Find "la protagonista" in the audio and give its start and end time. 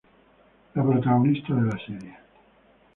0.73-1.53